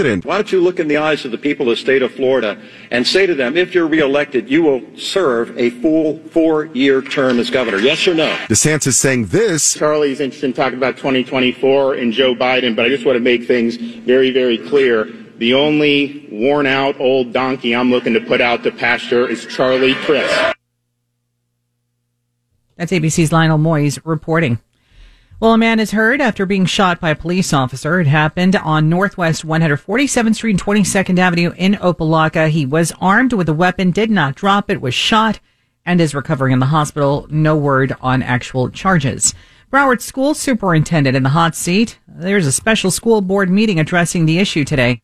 [0.00, 2.60] Why don't you look in the eyes of the people of the state of Florida
[2.90, 7.50] and say to them, if you're reelected, you will serve a full four-year term as
[7.50, 7.78] governor?
[7.78, 8.34] Yes or no?
[8.48, 9.74] DeSantis saying this.
[9.74, 13.46] Charlie's interested in talking about 2024 and Joe Biden, but I just want to make
[13.46, 15.04] things very, very clear.
[15.38, 19.94] The only worn out old donkey I'm looking to put out to pasture is Charlie
[19.94, 20.54] Crist.
[22.76, 24.58] That's ABC's Lionel Moise reporting.
[25.40, 27.98] Well, a man is hurt after being shot by a police officer.
[27.98, 32.50] It happened on Northwest 147th Street and 22nd Avenue in Opa-locka.
[32.50, 35.40] He was armed with a weapon, did not drop it, was shot,
[35.86, 37.26] and is recovering in the hospital.
[37.30, 39.34] No word on actual charges.
[39.72, 41.98] Broward School Superintendent in the hot seat.
[42.06, 45.00] There's a special school board meeting addressing the issue today.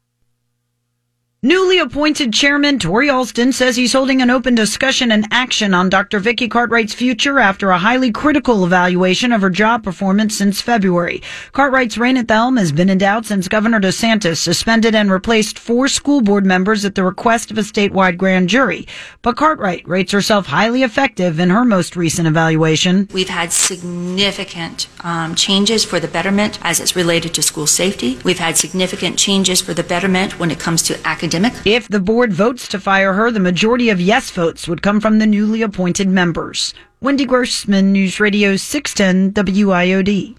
[1.46, 6.18] Newly appointed chairman Torey Alston says he's holding an open discussion and action on Dr.
[6.18, 11.22] Vickie Cartwright's future after a highly critical evaluation of her job performance since February.
[11.52, 15.56] Cartwright's reign at the helm has been in doubt since Governor DeSantis suspended and replaced
[15.56, 18.88] four school board members at the request of a statewide grand jury.
[19.22, 23.08] But Cartwright rates herself highly effective in her most recent evaluation.
[23.12, 28.18] We've had significant um, changes for the betterment as it's related to school safety.
[28.24, 32.32] We've had significant changes for the betterment when it comes to academic if the board
[32.32, 36.08] votes to fire her, the majority of yes votes would come from the newly appointed
[36.08, 36.72] members.
[37.00, 40.36] Wendy Grossman, News Radio 610 WIOD.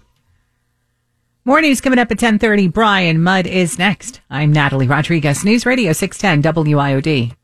[1.44, 2.68] More news coming up at 1030.
[2.68, 4.20] Brian Mudd is next.
[4.28, 7.37] I'm Natalie Rodriguez, News Radio 610 WIOD.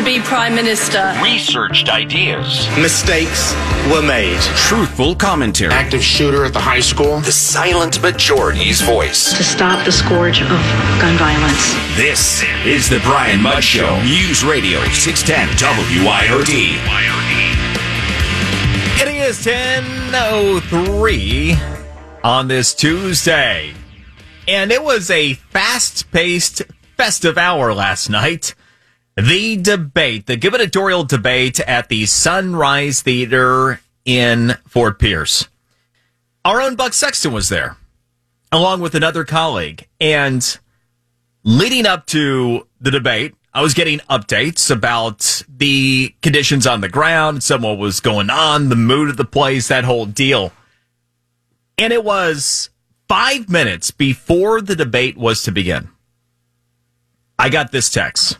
[0.00, 1.12] To be Prime Minister.
[1.22, 2.66] Researched ideas.
[2.78, 3.52] Mistakes
[3.90, 4.40] were made.
[4.56, 5.74] Truthful commentary.
[5.74, 7.20] Active shooter at the high school.
[7.20, 9.36] The silent majority's voice.
[9.36, 11.74] To stop the scourge of gun violence.
[11.96, 14.02] This is the Brian Mudd Show.
[14.02, 15.58] News Radio 610
[16.02, 16.78] WIOD.
[19.02, 23.74] It is 10.03 on this Tuesday.
[24.48, 26.62] And it was a fast paced
[26.96, 28.54] festive hour last night.
[29.16, 35.48] The debate, the gubernatorial debate at the Sunrise Theater in Fort Pierce.
[36.44, 37.76] Our own Buck Sexton was there,
[38.50, 39.86] along with another colleague.
[40.00, 40.58] And
[41.42, 47.42] leading up to the debate, I was getting updates about the conditions on the ground,
[47.42, 50.52] some what was going on, the mood of the place, that whole deal.
[51.76, 52.70] And it was
[53.08, 55.90] five minutes before the debate was to begin.
[57.38, 58.38] I got this text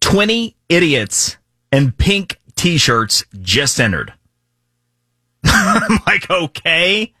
[0.00, 1.36] 20 idiots
[1.72, 4.12] in pink t shirts just entered.
[5.44, 7.12] I'm like, okay.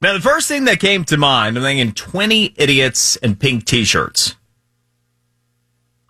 [0.00, 3.84] Now, the first thing that came to mind, I'm thinking 20 idiots in pink t
[3.84, 4.36] shirts.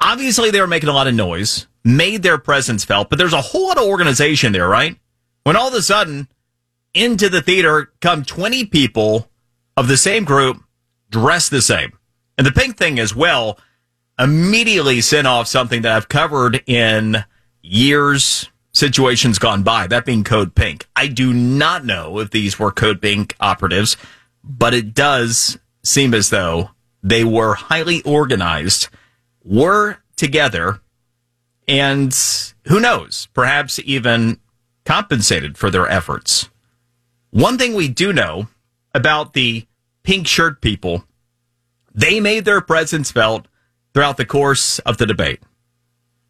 [0.00, 3.41] Obviously, they were making a lot of noise, made their presence felt, but there's a
[3.41, 4.97] whole lot of organization there, right?
[5.44, 6.28] When all of a sudden,
[6.94, 9.30] into the theater come 20 people
[9.76, 10.59] of the same group
[11.10, 11.92] dressed the same.
[12.36, 13.59] And the pink thing as well
[14.18, 17.24] immediately sent off something that I've covered in
[17.62, 20.86] years, situations gone by, that being Code Pink.
[20.96, 23.96] I do not know if these were Code Pink operatives,
[24.42, 26.70] but it does seem as though
[27.02, 28.88] they were highly organized,
[29.44, 30.80] were together,
[31.66, 32.16] and
[32.64, 34.40] who knows, perhaps even
[34.84, 36.48] compensated for their efforts.
[37.30, 38.48] One thing we do know
[38.94, 39.66] about the
[40.02, 41.04] pink shirt people
[41.98, 43.47] they made their presence felt
[43.98, 45.41] throughout the course of the debate.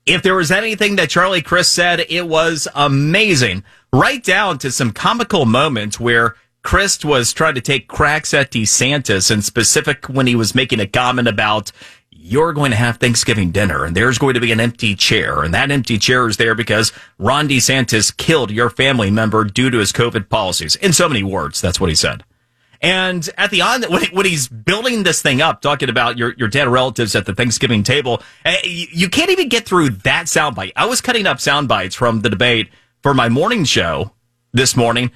[0.07, 3.63] If there was anything that Charlie Crist said, it was amazing,
[3.93, 9.31] right down to some comical moments where Crist was trying to take cracks at DeSantis,
[9.31, 11.71] and specific when he was making a comment about
[12.11, 15.43] you're going to have Thanksgiving dinner and there's going to be an empty chair.
[15.43, 19.77] And that empty chair is there because Ron DeSantis killed your family member due to
[19.77, 20.75] his COVID policies.
[20.77, 22.25] In so many words, that's what he said.
[22.81, 26.69] And at the end, when, he's building this thing up, talking about your, your dead
[26.69, 30.73] relatives at the Thanksgiving table, eh, you can't even get through that soundbite.
[30.77, 32.69] I was cutting up sound bites from the debate
[33.03, 34.13] for my morning show
[34.53, 35.11] this morning.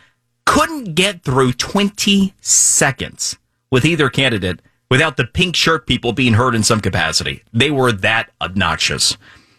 [0.44, 3.38] Couldn't get through 20 seconds
[3.70, 4.60] with either candidate
[4.90, 7.44] without the pink shirt people being heard in some capacity.
[7.52, 9.16] They were that obnoxious.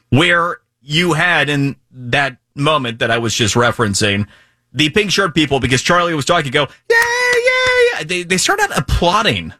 [0.09, 4.27] Where you had in that moment that I was just referencing,
[4.73, 8.03] the pink shirt people, because Charlie was talking, go, yeah, yeah, yeah.
[8.03, 9.53] They, they start out applauding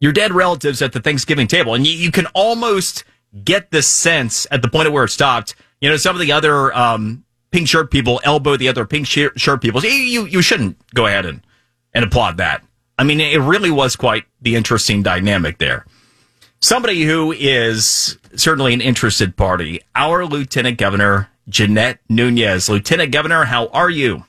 [0.00, 1.74] your dead relatives at the Thanksgiving table.
[1.74, 3.04] And you, you can almost
[3.44, 5.54] get the sense at the point of where it stopped.
[5.80, 9.60] You know, some of the other um, pink shirt people elbow the other pink shirt
[9.60, 9.82] people.
[9.82, 11.40] You, you, you shouldn't go ahead and,
[11.94, 12.64] and applaud that.
[12.98, 15.86] I mean, it really was quite the interesting dynamic there.
[16.60, 22.68] Somebody who is certainly an interested party, our Lieutenant Governor, Jeanette Nunez.
[22.68, 24.24] Lieutenant Governor, how are you?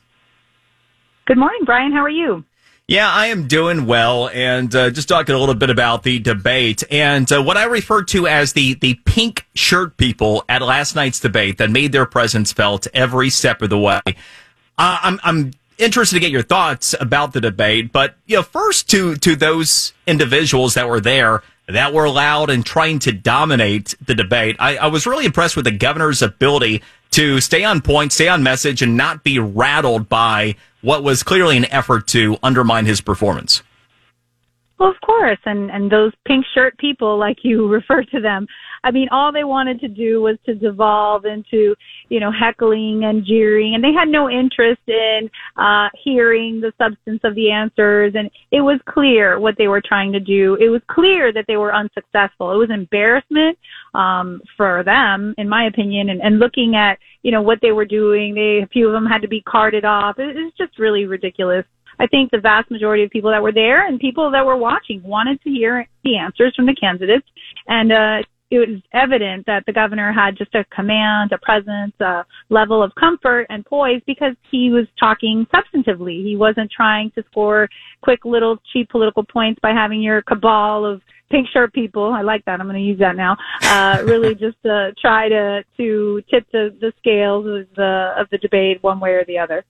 [1.29, 1.91] Good morning, Brian.
[1.91, 2.43] How are you?
[2.87, 6.83] Yeah, I am doing well, and uh, just talking a little bit about the debate
[6.89, 11.19] and uh, what I refer to as the the pink shirt people at last night's
[11.19, 14.01] debate that made their presence felt every step of the way.
[14.07, 18.89] Uh, I'm I'm interested to get your thoughts about the debate, but you know, first
[18.89, 24.15] to to those individuals that were there that were loud and trying to dominate the
[24.15, 24.55] debate.
[24.57, 28.43] I, I was really impressed with the governor's ability to stay on point, stay on
[28.43, 33.61] message, and not be rattled by what was clearly an effort to undermine his performance.
[34.79, 38.47] Well, of course, and and those pink shirt people, like you refer to them,
[38.83, 41.75] I mean, all they wanted to do was to devolve into,
[42.07, 47.19] you know, heckling and jeering, and they had no interest in uh, hearing the substance
[47.25, 48.13] of the answers.
[48.15, 50.55] And it was clear what they were trying to do.
[50.61, 52.53] It was clear that they were unsuccessful.
[52.53, 53.57] It was embarrassment
[53.93, 56.09] um, for them, in my opinion.
[56.09, 59.05] And, and looking at, you know, what they were doing, they a few of them
[59.05, 60.19] had to be carted off.
[60.19, 61.65] It, it's just really ridiculous.
[61.99, 65.01] I think the vast majority of people that were there and people that were watching
[65.03, 67.27] wanted to hear the answers from the candidates.
[67.67, 72.25] And, uh, it was evident that the governor had just a command, a presence, a
[72.49, 76.23] level of comfort and poise because he was talking substantively.
[76.23, 77.69] He wasn't trying to score
[78.01, 82.11] quick little cheap political points by having your cabal of pink shirt people.
[82.11, 82.59] I like that.
[82.59, 83.37] I'm going to use that now.
[83.61, 88.39] Uh, really just to try to, to tip the, the scales of the, of the
[88.39, 89.63] debate one way or the other.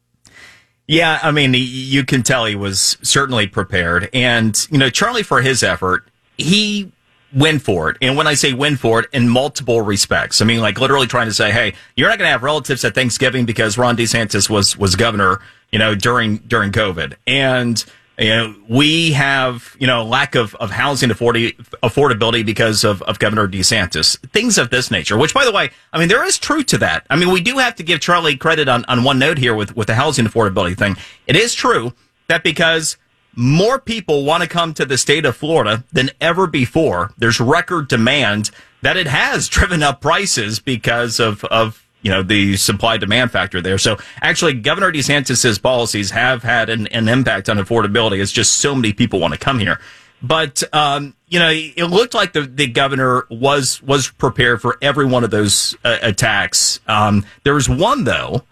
[0.89, 4.09] Yeah, I mean, you can tell he was certainly prepared.
[4.11, 6.91] And, you know, Charlie, for his effort, he
[7.31, 7.97] went for it.
[8.01, 11.27] And when I say went for it, in multiple respects, I mean, like literally trying
[11.27, 14.77] to say, hey, you're not going to have relatives at Thanksgiving because Ron DeSantis was,
[14.79, 15.41] was governor,
[15.71, 17.13] you know, during, during COVID.
[17.27, 17.85] And,
[18.19, 23.47] you know, we have, you know, lack of, of housing affordability because of, of Governor
[23.47, 24.19] DeSantis.
[24.31, 27.05] Things of this nature, which by the way, I mean, there is truth to that.
[27.09, 29.75] I mean, we do have to give Charlie credit on, on one note here with,
[29.75, 30.97] with the housing affordability thing.
[31.27, 31.93] It is true
[32.27, 32.97] that because
[33.35, 37.87] more people want to come to the state of Florida than ever before, there's record
[37.87, 38.51] demand
[38.81, 43.61] that it has driven up prices because of, of you know, the supply demand factor
[43.61, 43.77] there.
[43.77, 48.21] So actually, Governor DeSantis's policies have had an, an impact on affordability.
[48.21, 49.79] It's just so many people want to come here.
[50.21, 55.05] But, um, you know, it looked like the, the governor was, was prepared for every
[55.05, 56.81] one of those uh, attacks.
[56.87, 58.43] Um, there was one though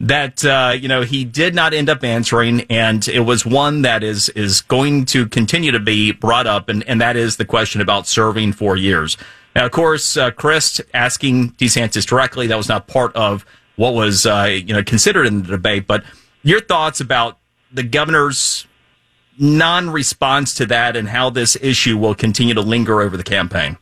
[0.00, 2.62] that, uh, you know, he did not end up answering.
[2.70, 6.70] And it was one that is, is going to continue to be brought up.
[6.70, 9.18] And, and that is the question about serving four years.
[9.56, 13.44] Now, of course, uh, Crist asking DeSantis directly, that was not part of
[13.76, 15.86] what was, uh, you know, considered in the debate.
[15.86, 16.04] But
[16.42, 17.38] your thoughts about
[17.72, 18.66] the governor's
[19.40, 23.78] non-response to that and how this issue will continue to linger over the campaign?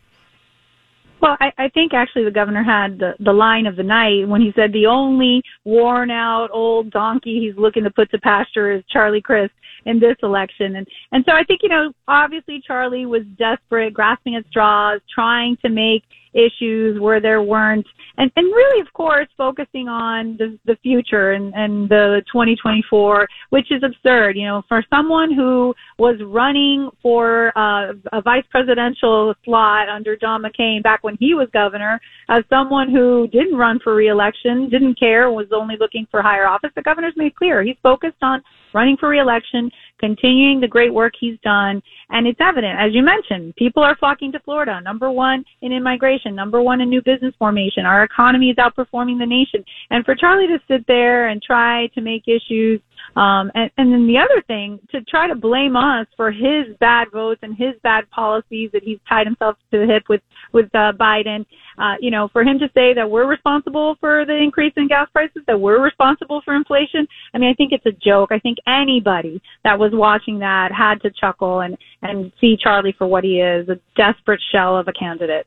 [1.21, 4.41] Well, I, I think actually the governor had the, the line of the night when
[4.41, 8.85] he said the only worn out old donkey he's looking to put to pasture is
[8.89, 9.53] Charlie Crist
[9.87, 10.77] in this election.
[10.77, 15.57] And, and so I think, you know, obviously Charlie was desperate, grasping at straws, trying
[15.63, 16.03] to make
[16.35, 17.87] issues where there weren't,
[18.17, 23.71] and, and really, of course, focusing on the, the future and, and the 2024, which
[23.71, 24.37] is absurd.
[24.37, 30.43] You know, for someone who was running for uh, a vice presidential slot under John
[30.43, 35.31] McCain back when he was governor, as someone who didn't run for reelection, didn't care,
[35.31, 38.43] was only looking for higher office, the governor's made clear he's focused on
[38.75, 41.83] running for reelection, continuing the great work he's done.
[42.11, 46.35] And it's evident, as you mentioned, people are flocking to Florida, number one in immigration,
[46.35, 47.87] number one in new business formation.
[47.87, 49.65] Our economy is outperforming the nation.
[49.91, 52.81] And for Charlie to sit there and try to make issues
[53.17, 57.09] um, and, and then the other thing, to try to blame us for his bad
[57.13, 60.21] votes and his bad policies that he's tied himself to the hip with
[60.53, 61.45] with uh, Biden.
[61.79, 65.09] Uh, you know, for him to say that we're responsible for the increase in gas
[65.13, 67.07] prices, that we're responsible for inflation.
[67.35, 68.31] I mean, I think it's a joke.
[68.33, 73.07] I think anybody that was watching that had to chuckle and and see Charlie for
[73.07, 75.47] what he is, a desperate shell of a candidate.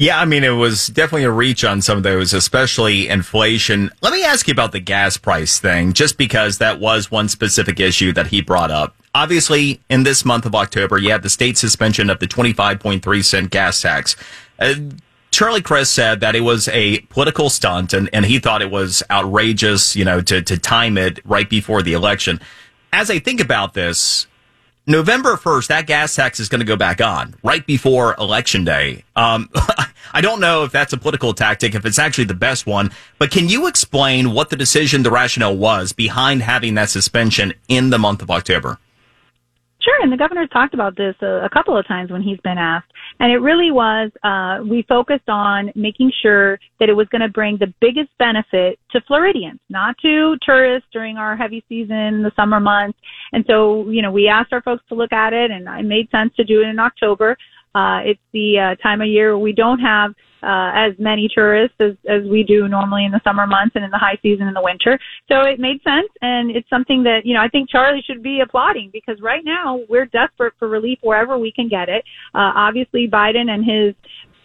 [0.00, 3.90] Yeah, I mean, it was definitely a reach on some of those, especially inflation.
[4.00, 7.80] Let me ask you about the gas price thing, just because that was one specific
[7.80, 8.94] issue that he brought up.
[9.12, 13.50] Obviously, in this month of October, you had the state suspension of the 25.3 cent
[13.50, 14.14] gas tax.
[14.60, 14.74] Uh,
[15.32, 19.02] Charlie Crist said that it was a political stunt and, and he thought it was
[19.10, 22.40] outrageous, you know, to, to time it right before the election.
[22.92, 24.28] As I think about this,
[24.88, 29.04] November 1st, that gas tax is going to go back on right before election day.
[29.16, 29.50] Um,
[30.12, 33.30] I don't know if that's a political tactic, if it's actually the best one, but
[33.30, 37.98] can you explain what the decision, the rationale was behind having that suspension in the
[37.98, 38.78] month of October?
[39.80, 42.58] Sure, and the governor's talked about this a, a couple of times when he's been
[42.58, 42.92] asked.
[43.20, 47.28] And it really was, uh, we focused on making sure that it was going to
[47.28, 52.58] bring the biggest benefit to Floridians, not to tourists during our heavy season, the summer
[52.60, 52.98] months.
[53.32, 56.10] And so, you know, we asked our folks to look at it and it made
[56.10, 57.36] sense to do it in October.
[57.78, 60.10] Uh, it's the uh, time of year we don't have
[60.42, 63.90] uh, as many tourists as, as we do normally in the summer months and in
[63.90, 64.98] the high season in the winter.
[65.28, 68.40] So it made sense, and it's something that you know I think Charlie should be
[68.40, 72.04] applauding because right now we're desperate for relief wherever we can get it.
[72.34, 73.94] Uh, obviously, Biden and his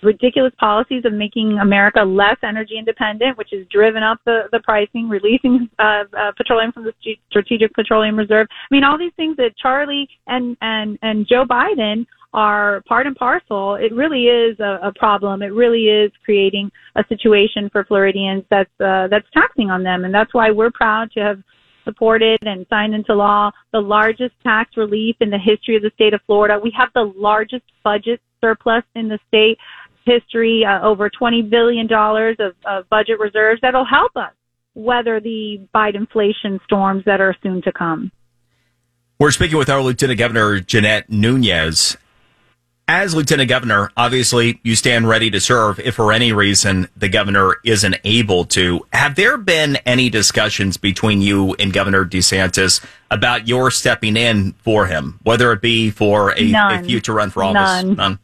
[0.04, 5.08] ridiculous policies of making America less energy independent, which has driven up the, the pricing,
[5.08, 6.94] releasing uh, uh, petroleum from the
[7.30, 8.48] Strategic Petroleum Reserve.
[8.52, 13.16] I mean, all these things that Charlie and and and Joe Biden are part and
[13.16, 15.42] parcel, it really is a, a problem.
[15.42, 20.14] It really is creating a situation for Floridians that's uh, that's taxing on them, and
[20.14, 21.40] that's why we're proud to have
[21.84, 26.14] supported and signed into law the largest tax relief in the history of the state
[26.14, 26.60] of Florida.
[26.62, 29.58] We have the largest budget surplus in the state
[30.06, 34.34] history, uh, over $20 billion of, of budget reserves that'll help us
[34.76, 38.12] weather the Biden inflation storms that are soon to come.
[39.20, 41.96] We're speaking with our Lieutenant Governor, Jeanette Nunez
[42.88, 47.56] as lieutenant governor, obviously you stand ready to serve if for any reason the governor
[47.64, 48.86] isn't able to.
[48.92, 54.86] Have there been any discussions between you and Governor DeSantis about your stepping in for
[54.86, 57.84] him, whether it be for a, a future run for office?
[57.84, 57.96] None.
[57.96, 58.20] None.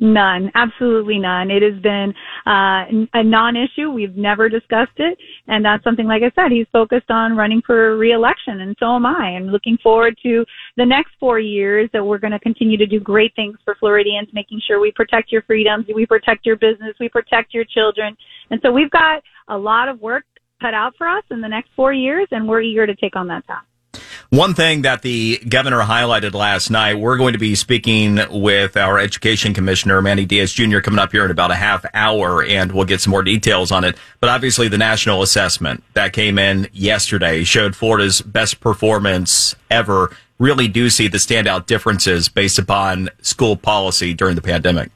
[0.00, 1.50] None, absolutely none.
[1.50, 2.12] It has been
[2.46, 3.90] uh, a non-issue.
[3.90, 6.06] We've never discussed it, and that's something.
[6.06, 9.36] Like I said, he's focused on running for re-election, and so am I.
[9.36, 10.44] I'm looking forward to
[10.76, 14.28] the next four years that we're going to continue to do great things for Floridians,
[14.32, 18.16] making sure we protect your freedoms, we protect your business, we protect your children,
[18.50, 20.24] and so we've got a lot of work
[20.60, 23.28] cut out for us in the next four years, and we're eager to take on
[23.28, 23.66] that task.
[24.34, 28.98] One thing that the governor highlighted last night, we're going to be speaking with our
[28.98, 32.84] education commissioner, Manny Diaz Jr., coming up here in about a half hour, and we'll
[32.84, 33.96] get some more details on it.
[34.18, 40.10] But obviously, the national assessment that came in yesterday showed Florida's best performance ever.
[40.40, 44.90] Really do see the standout differences based upon school policy during the pandemic.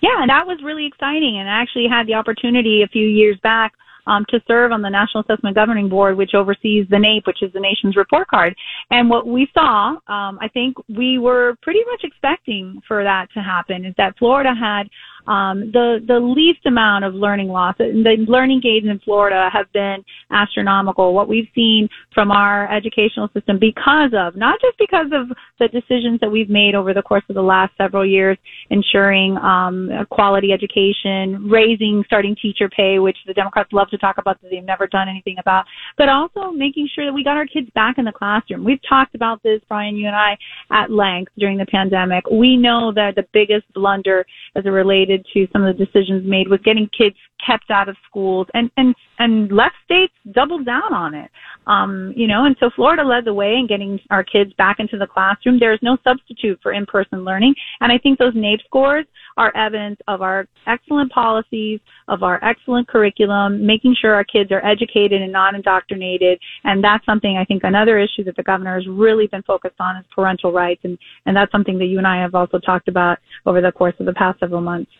[0.00, 1.36] Yeah, and that was really exciting.
[1.38, 3.74] And I actually had the opportunity a few years back
[4.06, 7.52] um, to serve on the National Assessment Governing Board, which oversees the NAEP, which is
[7.52, 8.54] the nation's report card.
[8.90, 13.40] And what we saw, um, I think we were pretty much expecting for that to
[13.40, 14.84] happen, is that Florida had
[15.26, 17.76] um, the the least amount of learning loss.
[17.78, 21.14] The learning gains in Florida have been astronomical.
[21.14, 26.20] What we've seen from our educational system because of not just because of the decisions
[26.20, 28.36] that we've made over the course of the last several years,
[28.70, 34.40] ensuring um, quality education, raising starting teacher pay, which the Democrats love to talk about
[34.42, 35.64] that they've never done anything about,
[35.96, 38.64] but also making sure that we got our kids back in the classroom.
[38.64, 40.36] We've talked about this, Brian, you and I,
[40.70, 42.24] at length during the pandemic.
[42.30, 44.24] We know that the biggest blunder
[44.56, 47.88] as it related related to some of the decisions made with getting kids kept out
[47.88, 51.30] of schools and and and left states doubled down on it.
[51.66, 54.96] Um you know and so florida led the way in getting our kids back into
[54.96, 55.58] the classroom.
[55.58, 57.54] There's no substitute for in-person learning.
[57.80, 62.86] And i think those naep scores are evidence of our excellent policies of our excellent
[62.86, 66.38] curriculum making sure our kids are educated and not indoctrinated.
[66.64, 69.96] And that's something i think another issue that the governor has really been focused on
[69.96, 70.82] is parental rights.
[70.84, 73.94] And and that's something that you and i have also talked about over the course
[73.98, 74.90] of the past several months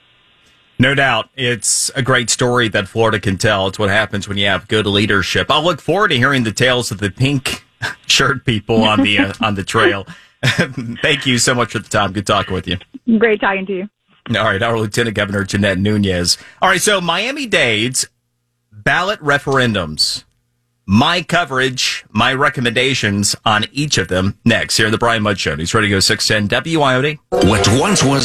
[0.83, 1.31] no doubt.
[1.37, 3.69] It's a great story that Florida can tell.
[3.69, 5.51] It's what happens when you have good leadership.
[5.51, 7.65] I'll look forward to hearing the tales of the pink
[8.07, 10.07] shirt people on the uh, on the trail.
[10.45, 12.12] Thank you so much for the time.
[12.12, 12.79] Good talking with you.
[13.19, 13.89] Great talking to you.
[14.37, 16.37] All right, our Lieutenant Governor Jeanette Nunez.
[16.61, 18.09] All right, so Miami Dade's
[18.71, 20.25] ballot referendums.
[20.85, 25.57] My coverage, my recommendations on each of them next here in the Brian Mudd Show.
[25.57, 27.19] He's ready to go 610 WIOD.
[27.31, 28.21] What once was